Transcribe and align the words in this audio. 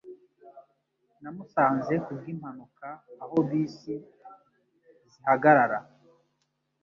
Namusanze 1.21 1.93
kubwimpanuka 2.05 2.87
aho 3.23 3.35
bisi 3.49 3.93
zihagarara. 5.11 5.79